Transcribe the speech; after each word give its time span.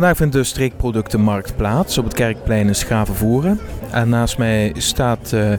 Vandaag 0.00 0.18
vindt 0.18 0.34
de 0.34 0.44
streekproductenmarkt 0.44 1.56
plaats 1.56 1.98
op 1.98 2.04
het 2.04 2.14
Kerkplein 2.14 2.66
in 2.66 2.74
Schavenvoeren. 2.74 3.60
En 3.90 4.08
naast 4.08 4.38
mij 4.38 4.72
staat 4.76 5.32
uh, 5.34 5.52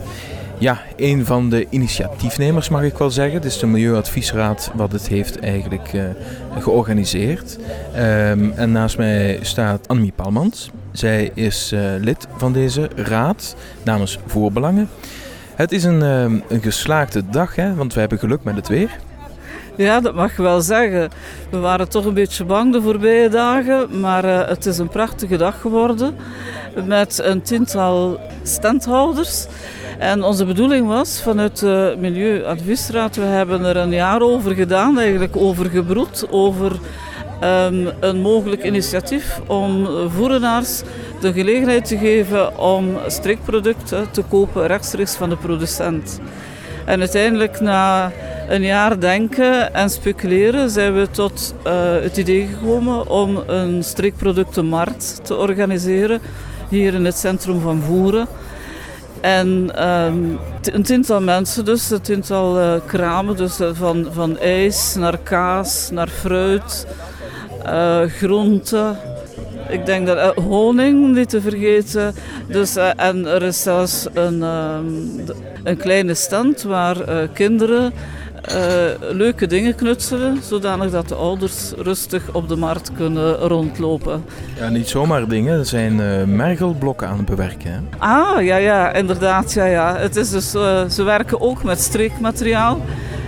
ja, 0.57 0.81
een 0.95 1.25
van 1.25 1.49
de 1.49 1.67
initiatiefnemers, 1.69 2.69
mag 2.69 2.83
ik 2.83 2.97
wel 2.97 3.09
zeggen. 3.09 3.33
Het 3.33 3.45
is 3.45 3.59
de 3.59 3.67
Milieuadviesraad 3.67 4.71
wat 4.75 4.91
het 4.91 5.07
heeft 5.07 5.39
eigenlijk 5.39 5.93
uh, 5.93 6.03
georganiseerd. 6.59 7.57
Um, 7.95 8.51
en 8.51 8.71
naast 8.71 8.97
mij 8.97 9.39
staat 9.41 9.87
Annemie 9.87 10.13
Palmans. 10.15 10.71
Zij 10.91 11.31
is 11.33 11.71
uh, 11.73 11.81
lid 11.99 12.27
van 12.37 12.53
deze 12.53 12.89
raad 12.95 13.55
namens 13.83 14.19
Voorbelangen. 14.25 14.89
Het 15.55 15.71
is 15.71 15.83
een, 15.83 16.01
een 16.01 16.61
geslaagde 16.61 17.23
dag, 17.29 17.55
hè, 17.55 17.75
want 17.75 17.93
we 17.93 17.99
hebben 17.99 18.19
geluk 18.19 18.43
met 18.43 18.55
het 18.55 18.67
weer. 18.67 18.89
Ja, 19.81 19.99
dat 19.99 20.13
mag 20.13 20.35
je 20.35 20.41
wel 20.41 20.61
zeggen. 20.61 21.09
We 21.49 21.57
waren 21.57 21.89
toch 21.89 22.05
een 22.05 22.13
beetje 22.13 22.45
bang 22.45 22.73
de 22.73 22.81
voorbije 22.81 23.29
dagen, 23.29 23.99
maar 23.99 24.25
uh, 24.25 24.47
het 24.47 24.65
is 24.65 24.77
een 24.77 24.89
prachtige 24.89 25.37
dag 25.37 25.61
geworden 25.61 26.15
met 26.85 27.19
een 27.23 27.41
tiental 27.41 28.19
standhouders. 28.43 29.45
En 29.99 30.23
onze 30.23 30.45
bedoeling 30.45 30.87
was 30.87 31.21
vanuit 31.21 31.59
de 31.59 31.95
Milieuadviesraad, 31.99 33.15
we 33.15 33.21
hebben 33.21 33.63
er 33.65 33.77
een 33.77 33.91
jaar 33.91 34.21
over 34.21 34.55
gedaan, 34.55 34.99
eigenlijk 34.99 35.35
over 35.35 35.65
gebroed, 35.65 36.27
over 36.29 36.71
um, 37.43 37.89
een 37.99 38.21
mogelijk 38.21 38.63
initiatief 38.63 39.41
om 39.47 39.87
voerenaars 40.09 40.81
de 41.21 41.33
gelegenheid 41.33 41.85
te 41.85 41.97
geven 41.97 42.59
om 42.59 42.97
streekproducten 43.07 44.11
te 44.11 44.23
kopen 44.23 44.67
rechtstreeks 44.67 45.15
van 45.15 45.29
de 45.29 45.37
producent. 45.37 46.19
En 46.85 46.99
uiteindelijk 46.99 47.59
na 47.59 48.11
een 48.51 48.63
jaar 48.63 48.99
denken 48.99 49.73
en 49.73 49.89
speculeren 49.89 50.69
zijn 50.69 50.93
we 50.93 51.09
tot 51.11 51.53
uh, 51.67 51.73
het 52.01 52.17
idee 52.17 52.47
gekomen 52.47 53.09
om 53.09 53.43
een 53.47 53.83
streekproductenmarkt 53.83 55.19
te 55.23 55.35
organiseren 55.35 56.19
hier 56.69 56.93
in 56.93 57.05
het 57.05 57.17
centrum 57.17 57.61
van 57.61 57.81
Voeren. 57.81 58.27
En 59.21 59.71
um, 59.89 60.39
een 60.61 60.83
tiental 60.83 61.21
mensen 61.21 61.65
dus, 61.65 61.89
een 61.89 62.01
tiental 62.01 62.59
uh, 62.59 62.73
kramen, 62.87 63.35
dus 63.35 63.59
uh, 63.59 63.69
van, 63.73 64.07
van 64.11 64.39
ijs 64.39 64.95
naar 64.95 65.17
kaas, 65.17 65.89
naar 65.91 66.07
fruit, 66.07 66.87
groenten. 68.07 68.97
Ik 69.69 69.85
denk 69.85 70.07
dat 70.07 70.35
honing 70.35 71.15
niet 71.15 71.29
te 71.29 71.41
vergeten. 71.41 72.15
Dus, 72.47 72.75
en 72.95 73.25
er 73.25 73.43
is 73.43 73.61
zelfs 73.61 74.07
een, 74.13 74.41
um, 74.41 75.19
een 75.63 75.77
kleine 75.77 76.13
stand 76.13 76.63
waar 76.63 77.27
kinderen 77.33 77.93
leuke 79.11 79.47
dingen 79.47 79.75
knutselen, 79.75 80.39
zodanig 80.43 80.91
dat 80.91 81.07
de 81.07 81.15
ouders 81.15 81.71
rustig 81.77 82.33
op 82.33 82.47
de 82.47 82.55
markt 82.55 82.91
kunnen 82.93 83.35
rondlopen. 83.35 84.23
Ja, 84.57 84.69
niet 84.69 84.87
zomaar 84.87 85.27
dingen, 85.27 85.57
het 85.57 85.67
zijn 85.67 85.99
uh, 85.99 86.23
mergelblokken 86.23 87.07
aan 87.07 87.17
het 87.17 87.25
bewerken. 87.25 87.71
Hè? 87.71 87.79
Ah, 87.97 88.43
ja, 88.43 88.55
ja, 88.55 88.93
inderdaad. 88.93 89.53
Ja, 89.53 89.65
ja. 89.65 89.97
Het 89.97 90.15
is 90.15 90.29
dus, 90.29 90.55
uh, 90.55 90.89
ze 90.89 91.03
werken 91.03 91.41
ook 91.41 91.63
met 91.63 91.79
streekmateriaal. 91.79 92.81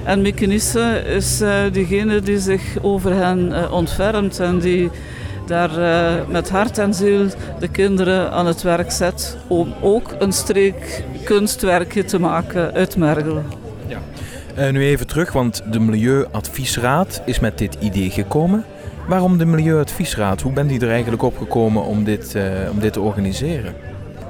En 0.03 0.21
Mechanice 0.21 1.03
is 1.05 1.41
diegene 1.71 2.19
die 2.19 2.39
zich 2.39 2.61
over 2.81 3.13
hen 3.13 3.71
ontfermt 3.71 4.39
en 4.39 4.59
die 4.59 4.89
daar 5.47 5.71
met 6.27 6.49
hart 6.49 6.77
en 6.77 6.93
ziel 6.93 7.25
de 7.59 7.67
kinderen 7.67 8.31
aan 8.31 8.45
het 8.45 8.61
werk 8.61 8.91
zet 8.91 9.37
om 9.47 9.73
ook 9.81 10.15
een 10.19 10.31
streekkunstwerkje 10.31 12.03
te 12.03 12.19
maken 12.19 12.73
uit 12.73 12.97
mergel. 12.97 13.43
Uh, 14.57 14.69
nu 14.69 14.83
even 14.85 15.07
terug, 15.07 15.31
want 15.31 15.61
de 15.71 15.79
Milieuadviesraad 15.79 17.21
is 17.25 17.39
met 17.39 17.57
dit 17.57 17.77
idee 17.79 18.09
gekomen. 18.09 18.65
Waarom 19.07 19.37
de 19.37 19.45
Milieuadviesraad? 19.45 20.41
Hoe 20.41 20.53
bent 20.53 20.71
u 20.71 20.77
er 20.77 20.91
eigenlijk 20.91 21.23
op 21.23 21.37
gekomen 21.37 21.83
om 21.83 22.03
dit, 22.03 22.33
uh, 22.35 22.43
om 22.71 22.79
dit 22.79 22.93
te 22.93 23.01
organiseren? 23.01 23.75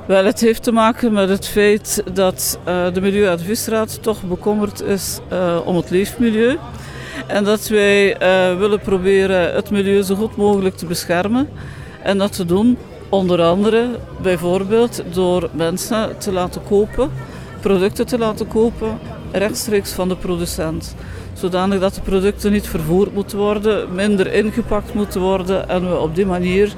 Wel, 0.08 0.26
het 0.26 0.40
heeft 0.40 0.64
te 0.64 0.72
maken 0.72 1.14
met 1.14 1.30
het 1.30 1.48
feit 1.48 2.04
dat 2.14 2.60
uh, 2.68 2.94
de 2.94 3.02
Milieuadviesraad 3.02 4.04
toch 4.04 4.24
bekommerd 4.24 4.82
is 4.82 5.20
om 5.66 5.76
het 5.76 5.90
leefmilieu. 5.90 6.58
En 7.28 7.44
dat 7.44 7.68
wij 7.68 8.18
willen 8.58 8.80
proberen 8.80 9.54
het 9.54 9.70
milieu 9.70 10.02
zo 10.02 10.16
goed 10.16 10.36
mogelijk 10.36 10.78
te 10.78 10.86
beschermen. 10.86 11.50
En 12.04 12.18
dat 12.18 12.34
te 12.34 12.46
doen 12.46 12.78
onder 13.10 13.42
andere 13.42 13.88
bijvoorbeeld 14.22 15.04
door 15.12 15.50
mensen 15.52 16.18
te 16.18 16.32
laten 16.32 16.62
kopen, 16.68 17.12
producten 17.62 18.06
te 18.06 18.18
laten 18.18 18.48
kopen 18.48 19.00
rechtstreeks 19.34 19.92
van 19.92 20.10
de 20.10 20.16
producent. 20.16 20.96
Zodanig 21.34 21.80
dat 21.80 21.94
de 21.94 22.02
producten 22.02 22.52
niet 22.52 22.68
vervoerd 22.68 23.14
moeten 23.14 23.38
worden, 23.38 23.96
minder 23.96 24.34
ingepakt 24.34 24.94
moeten 24.94 25.22
worden 25.22 25.70
en 25.70 25.90
we 25.90 25.98
op 26.00 26.16
die 26.16 26.26
manier 26.26 26.74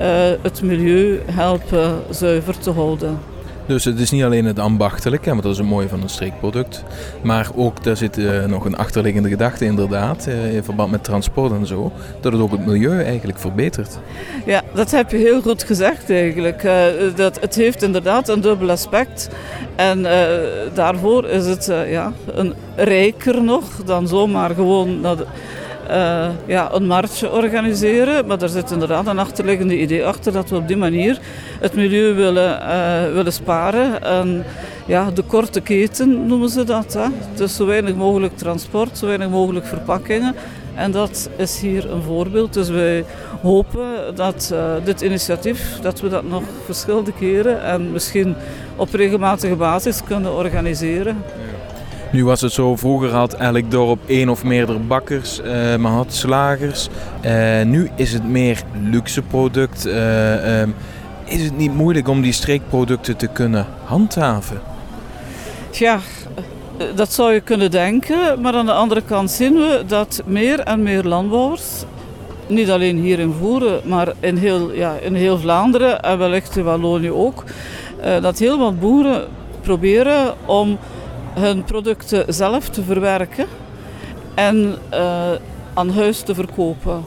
het 0.42 0.62
milieu 0.62 1.20
helpen 1.26 2.02
zuiver 2.10 2.58
te 2.58 2.70
houden. 2.70 3.18
Dus 3.70 3.84
het 3.84 4.00
is 4.00 4.10
niet 4.10 4.22
alleen 4.22 4.44
het 4.44 4.58
ambachtelijke, 4.58 5.30
want 5.30 5.42
dat 5.42 5.52
is 5.52 5.58
een 5.58 5.66
mooie 5.66 5.88
van 5.88 6.02
een 6.02 6.08
streekproduct. 6.08 6.84
Maar 7.22 7.48
ook, 7.54 7.84
daar 7.84 7.96
zit 7.96 8.18
uh, 8.18 8.44
nog 8.44 8.64
een 8.64 8.76
achterliggende 8.76 9.28
gedachte 9.28 9.64
inderdaad, 9.64 10.26
uh, 10.28 10.54
in 10.54 10.64
verband 10.64 10.90
met 10.90 11.04
transport 11.04 11.52
en 11.52 11.66
zo. 11.66 11.92
Dat 12.20 12.32
het 12.32 12.42
ook 12.42 12.50
het 12.50 12.66
milieu 12.66 13.02
eigenlijk 13.02 13.38
verbetert. 13.38 13.98
Ja, 14.46 14.62
dat 14.74 14.90
heb 14.90 15.10
je 15.10 15.16
heel 15.16 15.42
goed 15.42 15.62
gezegd 15.62 16.10
eigenlijk. 16.10 16.64
Uh, 16.64 16.84
dat, 17.14 17.40
het 17.40 17.54
heeft 17.54 17.82
inderdaad 17.82 18.28
een 18.28 18.40
dubbel 18.40 18.70
aspect. 18.70 19.28
En 19.76 20.06
daarvoor 20.74 21.28
is 21.28 21.46
het 21.46 21.72
ja, 21.88 22.12
een 22.26 22.54
rijker 22.76 23.42
nog 23.42 23.64
dan 23.84 24.08
zomaar 24.08 24.50
gewoon... 24.50 25.00
uh, 25.90 26.28
ja, 26.46 26.72
een 26.72 26.86
marktje 26.86 27.32
organiseren. 27.32 28.26
Maar 28.26 28.42
er 28.42 28.48
zit 28.48 28.70
inderdaad 28.70 29.06
een 29.06 29.18
achterliggende 29.18 29.78
idee 29.78 30.06
achter 30.06 30.32
dat 30.32 30.50
we 30.50 30.56
op 30.56 30.68
die 30.68 30.76
manier 30.76 31.18
het 31.60 31.74
milieu 31.74 32.14
willen, 32.14 32.60
uh, 32.60 33.12
willen 33.12 33.32
sparen. 33.32 34.02
En 34.02 34.44
ja, 34.86 35.10
de 35.10 35.22
korte 35.22 35.60
keten 35.60 36.26
noemen 36.26 36.48
ze 36.48 36.64
dat. 36.64 36.92
Hè. 36.92 37.06
Dus 37.34 37.56
zo 37.56 37.66
weinig 37.66 37.94
mogelijk 37.94 38.36
transport, 38.36 38.98
zo 38.98 39.06
weinig 39.06 39.28
mogelijk 39.28 39.66
verpakkingen. 39.66 40.34
En 40.74 40.90
dat 40.90 41.30
is 41.36 41.60
hier 41.60 41.90
een 41.90 42.02
voorbeeld. 42.02 42.52
Dus 42.52 42.68
wij 42.68 43.04
hopen 43.42 44.14
dat 44.14 44.50
uh, 44.52 44.72
dit 44.84 45.00
initiatief, 45.00 45.78
dat 45.82 46.00
we 46.00 46.08
dat 46.08 46.24
nog 46.24 46.42
verschillende 46.64 47.12
keren 47.12 47.62
en 47.62 47.92
misschien 47.92 48.34
op 48.76 48.94
regelmatige 48.94 49.56
basis 49.56 50.04
kunnen 50.04 50.34
organiseren. 50.34 51.22
Nu 52.12 52.24
was 52.24 52.40
het 52.40 52.52
zo, 52.52 52.76
vroeger 52.76 53.10
had 53.10 53.34
elk 53.34 53.70
dorp 53.70 53.98
één 54.06 54.28
of 54.28 54.44
meerdere 54.44 54.78
bakkers, 54.78 55.40
uh, 55.40 55.76
maar 55.76 55.92
had 55.92 56.14
slagers. 56.14 56.88
Uh, 57.24 57.62
nu 57.62 57.90
is 57.94 58.12
het 58.12 58.28
meer 58.28 58.62
luxe 58.90 59.22
product. 59.22 59.86
Uh, 59.86 60.62
is 61.24 61.44
het 61.44 61.56
niet 61.56 61.74
moeilijk 61.74 62.08
om 62.08 62.20
die 62.20 62.32
streekproducten 62.32 63.16
te 63.16 63.26
kunnen 63.26 63.66
handhaven? 63.84 64.60
Ja, 65.70 65.98
dat 66.94 67.12
zou 67.12 67.32
je 67.32 67.40
kunnen 67.40 67.70
denken. 67.70 68.40
Maar 68.40 68.54
aan 68.54 68.66
de 68.66 68.72
andere 68.72 69.02
kant 69.02 69.30
zien 69.30 69.54
we 69.54 69.82
dat 69.86 70.22
meer 70.26 70.60
en 70.60 70.82
meer 70.82 71.02
landbouwers, 71.02 71.84
niet 72.46 72.70
alleen 72.70 72.98
hier 72.98 73.18
in 73.18 73.34
Voeren, 73.38 73.80
maar 73.84 74.12
in 74.20 74.36
heel, 74.36 74.72
ja, 74.72 74.94
in 75.00 75.14
heel 75.14 75.38
Vlaanderen 75.38 76.02
en 76.02 76.18
wellicht 76.18 76.56
in 76.56 76.64
Wallonië 76.64 77.10
ook, 77.10 77.44
dat 78.20 78.38
heel 78.38 78.58
wat 78.58 78.80
boeren 78.80 79.26
proberen 79.60 80.34
om 80.46 80.78
hun 81.40 81.64
producten 81.64 82.34
zelf 82.34 82.68
te 82.68 82.82
verwerken 82.82 83.46
en 84.34 84.74
uh, 84.92 85.30
aan 85.74 85.90
huis 85.90 86.20
te 86.20 86.34
verkopen. 86.34 87.04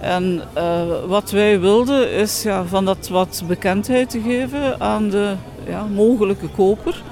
En 0.00 0.42
uh, 0.56 0.82
wat 1.06 1.30
wij 1.30 1.60
wilden 1.60 2.10
is 2.10 2.42
ja, 2.42 2.64
van 2.64 2.84
dat 2.84 3.08
wat 3.08 3.42
bekendheid 3.46 4.10
te 4.10 4.20
geven 4.20 4.80
aan 4.80 5.10
de 5.10 5.32
ja, 5.66 5.86
mogelijke 5.94 6.48
koper. 6.48 7.02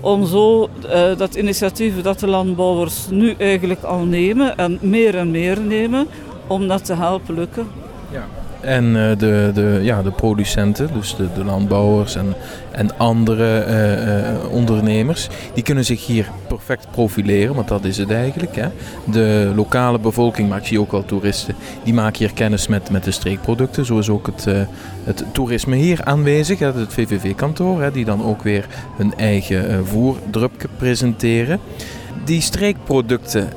Om 0.00 0.26
zo 0.26 0.68
uh, 0.84 1.16
dat 1.16 1.34
initiatief 1.34 2.02
dat 2.02 2.18
de 2.18 2.26
landbouwers 2.26 3.06
nu 3.10 3.34
eigenlijk 3.38 3.82
al 3.82 3.98
nemen 3.98 4.56
en 4.56 4.78
meer 4.80 5.16
en 5.16 5.30
meer 5.30 5.60
nemen, 5.60 6.06
om 6.46 6.68
dat 6.68 6.84
te 6.84 6.94
helpen 6.94 7.34
lukken. 7.34 7.68
Ja. 8.10 8.41
En 8.62 8.84
uh, 8.84 9.10
de, 9.18 9.50
de, 9.54 9.78
ja, 9.82 10.02
de 10.02 10.10
producenten, 10.10 10.88
dus 10.92 11.16
de, 11.16 11.28
de 11.34 11.44
landbouwers 11.44 12.16
en, 12.16 12.34
en 12.70 12.98
andere 12.98 13.66
uh, 13.66 14.06
uh, 14.06 14.52
ondernemers, 14.52 15.28
die 15.54 15.62
kunnen 15.62 15.84
zich 15.84 16.06
hier 16.06 16.30
perfect 16.46 16.86
profileren, 16.90 17.54
want 17.54 17.68
dat 17.68 17.84
is 17.84 17.96
het 17.96 18.10
eigenlijk. 18.10 18.56
Hè. 18.56 18.68
De 19.04 19.52
lokale 19.54 19.98
bevolking, 19.98 20.48
maar 20.48 20.58
ik 20.58 20.66
zie 20.66 20.80
ook 20.80 20.90
wel 20.92 21.04
toeristen, 21.04 21.54
die 21.84 21.94
maken 21.94 22.18
hier 22.18 22.32
kennis 22.32 22.66
met, 22.66 22.90
met 22.90 23.04
de 23.04 23.10
streekproducten. 23.10 23.86
Zo 23.86 23.98
is 23.98 24.08
ook 24.08 24.26
het, 24.26 24.44
het 25.04 25.24
toerisme 25.32 25.76
hier 25.76 26.04
aanwezig, 26.04 26.58
hè, 26.58 26.72
het 26.72 26.92
VVV-kantoor, 26.92 27.92
die 27.92 28.04
dan 28.04 28.24
ook 28.24 28.42
weer 28.42 28.66
hun 28.96 29.14
eigen 29.16 29.86
voerdrupje 29.86 30.68
presenteren. 30.76 31.60
Die 32.24 32.40
streekproducten, 32.40 33.48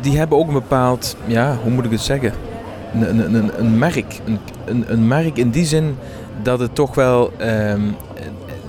die 0.00 0.18
hebben 0.18 0.38
ook 0.38 0.46
een 0.46 0.52
bepaald, 0.52 1.16
ja, 1.26 1.58
hoe 1.62 1.72
moet 1.72 1.84
ik 1.84 1.90
het 1.90 2.00
zeggen? 2.00 2.47
Een, 2.94 3.78
merk. 3.78 4.20
Een, 4.64 4.84
een, 4.86 5.06
merk 5.06 5.36
in 5.36 5.50
die 5.50 5.64
zin 5.64 5.96
dat 6.42 6.58
het 6.58 6.74
toch 6.74 6.94
wel 6.94 7.32
um, 7.40 7.96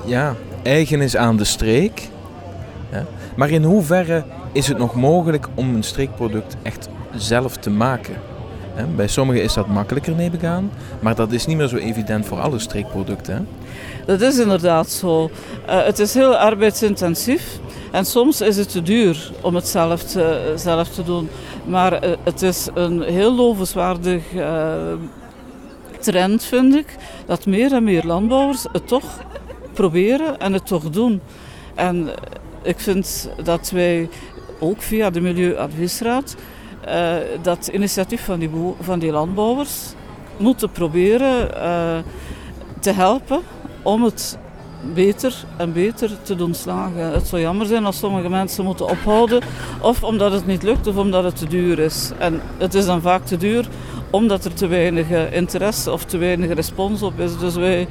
ja, 0.06 0.36
eigen 0.64 1.02
is 1.02 1.16
aan 1.16 1.38
de 1.38 1.44
streek. 1.44 2.10
Ja. 2.92 3.06
Maar 3.36 3.50
in 3.50 3.64
hoeverre 3.64 4.24
is 4.52 4.68
het 4.68 4.78
nog 4.78 4.96
mogelijk 4.96 5.48
om 5.56 5.76
een 5.76 5.84
streekproduct 5.84 6.56
echt 6.62 6.90
zelf 7.16 7.58
te 7.58 7.70
maken? 7.70 8.16
Bij 8.96 9.08
sommigen 9.08 9.44
is 9.44 9.54
dat 9.54 9.68
makkelijker, 9.68 10.16
neem 10.16 10.34
ik 10.34 10.44
aan. 10.44 10.72
Maar 11.00 11.16
dat 11.16 11.32
is 11.32 11.46
niet 11.46 11.58
meer 11.58 11.68
zo 11.68 11.76
evident 11.76 12.26
voor 12.26 12.40
alle 12.40 12.60
streekproducten. 12.60 13.48
Dat 14.06 14.22
is 14.22 14.40
inderdaad 14.40 14.90
zo. 14.90 15.24
Uh, 15.24 15.84
het 15.86 16.00
is 16.00 16.14
heel 16.14 16.36
arbeidsintensief. 16.36 17.60
En 17.92 18.06
soms 18.06 18.42
is 18.42 18.58
het 18.58 18.72
te 18.72 18.82
duur 18.82 19.32
om 19.42 19.56
het 19.56 19.68
zelf 19.68 20.04
te, 20.04 20.54
zelf 20.56 20.90
te 20.90 21.04
doen. 21.04 21.30
Maar 21.66 22.06
uh, 22.06 22.16
het 22.24 22.42
is 22.42 22.68
een 22.74 23.02
heel 23.02 23.36
lovenswaardig 23.36 24.34
uh, 24.34 24.74
trend, 26.00 26.44
vind 26.44 26.76
ik, 26.76 26.96
dat 27.26 27.46
meer 27.46 27.74
en 27.74 27.84
meer 27.84 28.04
landbouwers 28.06 28.66
het 28.72 28.88
toch 28.88 29.06
proberen 29.74 30.40
en 30.40 30.54
het 30.54 30.66
toch 30.66 30.90
doen. 30.90 31.22
En 31.76 32.10
ik 32.62 32.80
vind 32.80 33.30
dat 33.44 33.70
wij 33.70 34.10
ook 34.60 34.82
via 34.82 35.10
de 35.10 35.22
Milieuadviesraad 35.22 36.36
uh, 36.88 37.16
dat 37.42 37.70
initiatief 37.74 38.26
van 38.26 38.40
die, 38.40 38.50
van 38.80 39.00
die 39.00 39.12
landbouwers 39.12 39.94
moeten 40.38 40.72
proberen 40.72 41.50
uh, 41.56 41.98
te 42.80 42.92
helpen 42.92 43.40
om 43.82 44.04
het 44.04 44.38
beter 44.94 45.36
en 45.58 45.74
beter 45.74 46.12
te 46.22 46.36
doen 46.36 46.54
slagen. 46.54 47.12
Het 47.12 47.28
zou 47.28 47.42
jammer 47.42 47.66
zijn 47.66 47.86
als 47.86 47.98
sommige 47.98 48.30
mensen 48.30 48.66
moeten 48.66 48.90
ophouden, 48.90 49.42
of 49.82 50.04
omdat 50.04 50.32
het 50.32 50.46
niet 50.46 50.64
lukt 50.64 50.88
of 50.88 50.96
omdat 50.96 51.24
het 51.24 51.38
te 51.38 51.48
duur 51.48 51.80
is. 51.80 52.12
En 52.18 52.42
het 52.58 52.74
is 52.74 52.86
dan 52.86 53.02
vaak 53.02 53.26
te 53.26 53.38
duur 53.38 53.68
omdat 54.10 54.46
er 54.46 54.54
te 54.54 54.68
weinig 54.68 55.10
eh, 55.10 55.34
interesse 55.34 55.92
of 55.92 56.06
te 56.06 56.18
weinig 56.18 56.54
respons 56.54 57.02
op 57.02 57.20
is. 57.20 57.38
Dus 57.38 57.56
wij 57.56 57.88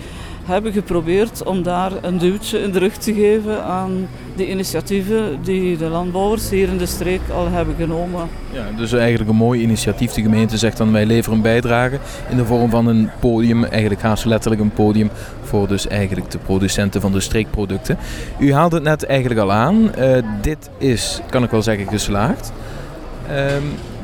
hebben 0.49 0.73
geprobeerd 0.73 1.43
om 1.43 1.63
daar 1.63 1.93
een 2.01 2.19
duwtje 2.19 2.59
in 2.59 2.73
de 2.73 2.79
rug 2.79 2.97
te 2.97 3.15
geven 3.15 3.65
aan 3.65 4.09
de 4.37 4.51
initiatieven 4.51 5.39
die 5.43 5.77
de 5.77 5.89
landbouwers 5.89 6.51
hier 6.51 6.69
in 6.69 6.79
de 6.79 6.87
streek 6.87 7.21
al 7.35 7.49
hebben 7.49 7.75
genomen. 7.79 8.29
Ja, 8.53 8.67
dus 8.77 8.93
eigenlijk 8.93 9.31
een 9.31 9.37
mooi 9.37 9.63
initiatief. 9.63 10.13
De 10.13 10.23
gemeente 10.23 10.59
zegt 10.59 10.77
dan 10.77 10.93
wij 10.93 11.07
leveren 11.07 11.37
een 11.37 11.43
bijdrage 11.43 11.99
in 12.31 12.37
de 12.37 12.45
vorm 12.45 12.71
van 12.71 12.87
een 12.87 13.11
podium, 13.21 13.65
eigenlijk 13.65 14.03
haast 14.03 14.25
letterlijk 14.25 14.63
een 14.63 14.73
podium 14.73 15.11
voor 15.43 15.69
dus 15.69 15.87
eigenlijk 15.87 16.31
de 16.31 16.39
producenten 16.39 17.01
van 17.01 17.13
de 17.13 17.21
streekproducten. 17.21 17.99
U 18.39 18.53
haalde 18.53 18.75
het 18.75 18.85
net 18.85 19.05
eigenlijk 19.05 19.41
al 19.41 19.53
aan. 19.53 19.91
Uh, 19.99 20.17
dit 20.41 20.71
is, 20.79 21.21
kan 21.31 21.43
ik 21.43 21.51
wel 21.51 21.63
zeggen, 21.63 21.89
geslaagd. 21.89 22.53
Uh, 23.31 23.37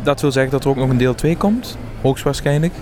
dat 0.03 0.21
wil 0.21 0.33
zeggen 0.33 0.53
dat 0.53 0.65
er 0.65 0.71
ook 0.71 0.77
nog 0.77 0.91
een 0.91 0.99
deel 0.99 1.15
2 1.15 1.37
komt, 1.37 1.77
hoogstwaarschijnlijk. 2.01 2.73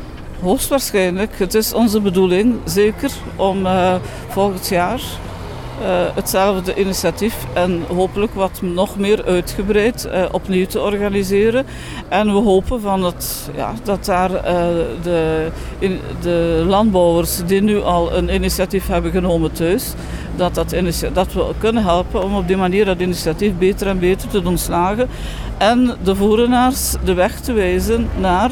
Hoogstwaarschijnlijk. 0.43 1.39
Het 1.39 1.55
is 1.55 1.73
onze 1.75 2.00
bedoeling, 2.00 2.55
zeker, 2.65 3.11
om 3.37 3.67
uh, 3.67 3.94
volgend 4.29 4.69
jaar 4.69 5.00
uh, 5.00 5.87
hetzelfde 6.15 6.75
initiatief 6.75 7.35
en 7.53 7.83
hopelijk 7.89 8.35
wat 8.35 8.62
nog 8.62 8.99
meer 8.99 9.25
uitgebreid 9.25 10.06
uh, 10.06 10.25
opnieuw 10.33 10.67
te 10.67 10.81
organiseren. 10.81 11.67
En 12.09 12.27
we 12.27 12.41
hopen 12.41 12.81
van 12.81 13.00
dat, 13.00 13.50
ja, 13.56 13.73
dat 13.83 14.05
daar 14.05 14.31
de, 15.03 15.49
in, 15.79 16.00
de 16.21 16.65
landbouwers 16.67 17.41
die 17.47 17.62
nu 17.62 17.83
al 17.83 18.12
een 18.12 18.35
initiatief 18.35 18.87
hebben 18.87 19.11
genomen 19.11 19.53
thuis, 19.53 19.93
dat, 20.37 20.55
dat, 20.55 20.75
dat 21.12 21.33
we 21.33 21.53
kunnen 21.59 21.83
helpen 21.83 22.25
om 22.25 22.37
op 22.37 22.47
die 22.47 22.56
manier 22.56 22.85
dat 22.85 23.00
initiatief 23.00 23.53
beter 23.59 23.87
en 23.87 23.99
beter 23.99 24.29
te 24.29 24.43
doen 24.43 24.59
slagen. 24.59 25.09
En 25.59 25.97
de 26.03 26.15
voerenaars 26.15 26.94
de 27.05 27.15
weg 27.15 27.41
te 27.41 27.53
wijzen 27.53 28.09
naar 28.19 28.50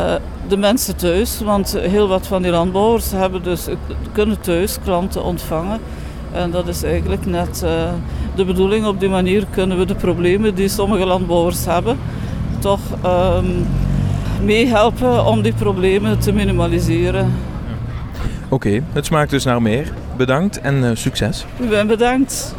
uh, 0.00 0.14
de 0.48 0.56
mensen 0.56 0.96
thuis. 0.96 1.40
Want 1.40 1.78
heel 1.80 2.08
wat 2.08 2.26
van 2.26 2.42
die 2.42 2.50
landbouwers 2.50 3.10
hebben 3.10 3.42
dus, 3.42 3.66
kunnen 4.12 4.40
thuis 4.40 4.78
klanten 4.84 5.24
ontvangen. 5.24 5.80
En 6.32 6.50
dat 6.50 6.68
is 6.68 6.82
eigenlijk 6.82 7.26
net 7.26 7.62
uh, 7.64 7.70
de 8.34 8.44
bedoeling. 8.44 8.86
Op 8.86 9.00
die 9.00 9.08
manier 9.08 9.46
kunnen 9.50 9.78
we 9.78 9.86
de 9.86 9.94
problemen 9.94 10.54
die 10.54 10.68
sommige 10.68 11.06
landbouwers 11.06 11.64
hebben, 11.64 11.98
toch 12.58 12.80
um, 13.04 13.66
meehelpen 14.42 15.26
om 15.26 15.42
die 15.42 15.52
problemen 15.52 16.18
te 16.18 16.32
minimaliseren. 16.32 17.32
Oké, 18.48 18.54
okay, 18.54 18.82
het 18.92 19.06
smaakt 19.06 19.30
dus 19.30 19.44
naar 19.44 19.62
meer. 19.62 19.92
Bedankt 20.16 20.60
en 20.60 20.74
uh, 20.74 20.90
succes. 20.94 21.46
U 21.60 21.66
bent 21.68 21.88
bedankt. 21.88 22.54